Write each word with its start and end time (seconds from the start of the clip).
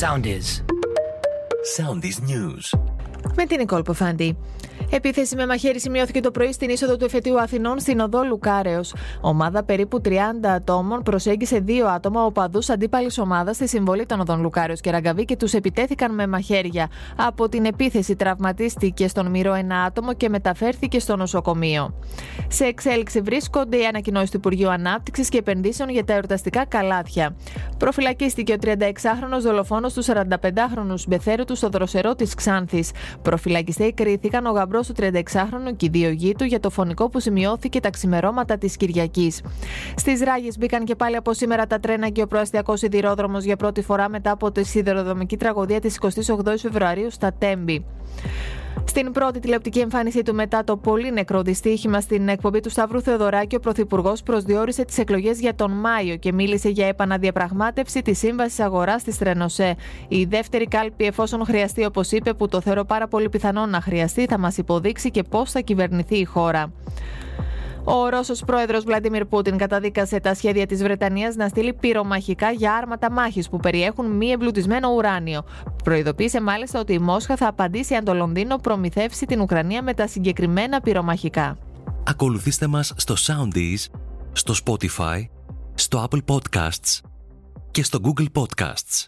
Soundies. 0.00 0.62
Soundies 1.76 2.18
News. 2.30 2.78
Με 3.36 3.44
την 3.44 3.58
Νικόλ 3.58 3.82
Ποφάντη. 3.82 4.36
Επίθεση 4.90 5.36
με 5.36 5.46
μαχαίρι 5.46 5.80
σημειώθηκε 5.80 6.20
το 6.20 6.30
πρωί 6.30 6.52
στην 6.52 6.68
είσοδο 6.68 6.96
του 6.96 7.04
εφετείου 7.04 7.40
Αθηνών 7.40 7.80
στην 7.80 8.00
οδό 8.00 8.24
Λουκάρεο. 8.24 8.80
Ομάδα 9.20 9.64
περίπου 9.64 10.00
30 10.04 10.10
ατόμων 10.42 11.02
προσέγγισε 11.02 11.58
δύο 11.58 11.86
άτομα 11.86 12.24
οπαδούς 12.24 12.68
αντίπαλης 12.68 13.18
ομάδας 13.18 13.56
στη 13.56 13.68
συμβολή 13.68 14.06
των 14.06 14.20
οδών 14.20 14.40
Λουκάρεο 14.40 14.76
και 14.76 14.90
Ραγκαβή 14.90 15.24
και 15.24 15.36
τους 15.36 15.52
επιτέθηκαν 15.52 16.14
με 16.14 16.26
μαχαίρια. 16.26 16.88
Από 17.16 17.48
την 17.48 17.64
επίθεση 17.64 18.16
τραυματίστηκε 18.16 19.08
στον 19.08 19.30
μυρό 19.30 19.54
ένα 19.54 19.82
άτομο 19.82 20.14
και 20.14 20.28
μεταφέρθηκε 20.28 20.98
στο 20.98 21.16
νοσοκομείο. 21.16 21.94
Σε 22.48 22.64
εξέλιξη 22.64 23.20
βρίσκονται 23.20 23.76
οι 23.76 23.84
ανακοινώσεις 23.84 24.30
του 24.30 24.36
Υπουργείου 24.36 24.70
Ανάπτυξης 24.70 25.28
και 25.28 25.38
Επενδύσεων 25.38 25.88
για 25.88 26.04
τα 26.04 26.12
εορταστικά 26.12 26.64
καλάθια. 26.66 27.36
Προφυλακίστηκε 27.78 28.52
ο 28.52 28.56
36χρονο 28.62 29.40
δολοφόνος 29.40 29.94
του 29.94 30.04
45χρονου 30.04 30.94
Μπεθέρου 31.08 31.44
του 31.44 31.54
στο 31.54 31.68
δροσερό 31.68 32.14
της 32.14 32.34
Ξάνθης. 32.34 32.90
Προφυλακιστέ 33.22 33.90
κρίθηκαν 33.90 34.46
ο 34.46 34.50
γαμπρός 34.50 34.86
του 34.86 34.94
36χρονου 34.98 35.76
και 35.76 35.86
οι 35.86 35.88
δύο 35.88 36.10
γη 36.10 36.34
του 36.38 36.44
για 36.44 36.60
το 36.60 36.70
φωνικό 36.70 37.08
που 37.08 37.20
σημειώθηκε 37.20 37.80
τα 37.80 37.90
ξημερώματα 37.90 38.58
της 38.58 38.76
Κυριακής. 38.76 39.42
Στις 39.96 40.20
ράγες 40.20 40.58
μπήκαν 40.58 40.84
και 40.84 40.94
πάλι 40.94 41.16
από 41.16 41.32
σήμερα 41.32 41.66
τα 41.66 41.80
τρένα 41.80 42.08
και 42.08 42.22
ο 42.22 42.26
προαστιακός 42.26 42.78
σιδηρόδρομος 42.78 43.44
για 43.44 43.56
πρώτη 43.56 43.82
φορά 43.82 44.08
μετά 44.08 44.30
από 44.30 44.52
τη 44.52 44.64
σιδηροδρομική 44.64 45.36
τραγωδία 45.36 45.80
της 45.80 45.98
28 46.00 46.08
Φεβρουαρίου 46.58 47.10
στα 47.10 47.32
Τέμπη. 47.38 47.84
Στην 48.98 49.12
πρώτη 49.12 49.38
τηλεοπτική 49.38 49.78
εμφάνισή 49.78 50.22
του 50.22 50.34
μετά 50.34 50.64
το 50.64 50.76
πολύ 50.76 51.12
νεκρό 51.12 51.42
δυστύχημα 51.42 52.00
στην 52.00 52.28
εκπομπή 52.28 52.60
του 52.60 52.70
Σταύρου 52.70 53.00
Θεοδωράκη, 53.00 53.56
ο 53.56 53.60
Πρωθυπουργός 53.60 54.22
προσδιορίσε 54.22 54.84
τις 54.84 54.98
εκλογές 54.98 55.40
για 55.40 55.54
τον 55.54 55.70
Μάιο 55.70 56.16
και 56.16 56.32
μίλησε 56.32 56.68
για 56.68 56.86
επαναδιαπραγμάτευση 56.86 58.02
της 58.02 58.18
σύμβασης 58.18 58.60
αγοράς 58.60 59.02
της 59.02 59.18
Τρενοσέ. 59.18 59.76
Η 60.08 60.24
δεύτερη 60.24 60.66
κάλπη, 60.66 61.04
εφόσον 61.04 61.44
χρειαστεί, 61.44 61.84
όπως 61.84 62.10
είπε, 62.10 62.32
που 62.32 62.48
το 62.48 62.60
θεωρώ 62.60 62.84
πάρα 62.84 63.08
πολύ 63.08 63.28
πιθανό 63.28 63.66
να 63.66 63.80
χρειαστεί, 63.80 64.26
θα 64.26 64.38
μας 64.38 64.56
υποδείξει 64.56 65.10
και 65.10 65.22
πώς 65.22 65.50
θα 65.50 65.60
κυβερνηθεί 65.60 66.16
η 66.16 66.24
χώρα. 66.24 66.72
Ο 67.88 68.08
Ρώσος 68.08 68.42
πρόεδρος 68.46 68.84
Βλαντιμίρ 68.84 69.24
Πούτιν 69.24 69.56
καταδίκασε 69.56 70.20
τα 70.20 70.34
σχέδια 70.34 70.66
της 70.66 70.82
Βρετανίας 70.82 71.36
να 71.36 71.48
στείλει 71.48 71.72
πυρομαχικά 71.72 72.50
για 72.50 72.74
άρματα 72.74 73.10
μάχης 73.10 73.48
που 73.48 73.56
περιέχουν 73.56 74.06
μη 74.06 74.30
εμπλουτισμένο 74.30 74.88
ουράνιο. 74.88 75.44
Προειδοποίησε 75.84 76.40
μάλιστα 76.40 76.80
ότι 76.80 76.92
η 76.92 76.98
Μόσχα 76.98 77.36
θα 77.36 77.48
απαντήσει 77.48 77.94
αν 77.94 78.04
το 78.04 78.14
Λονδίνο 78.14 78.56
προμηθεύσει 78.56 79.26
την 79.26 79.40
Ουκρανία 79.40 79.82
με 79.82 79.94
τα 79.94 80.06
συγκεκριμένα 80.06 80.80
πυρομαχικά. 80.80 81.58
Ακολουθήστε 82.04 82.66
μας 82.66 82.92
στο 82.96 83.14
Soundees, 83.18 83.98
στο 84.32 84.54
Spotify, 84.64 85.24
στο 85.74 86.08
Apple 86.10 86.34
Podcasts 86.34 87.00
και 87.70 87.82
στο 87.82 87.98
Google 88.02 88.26
Podcasts. 88.32 89.06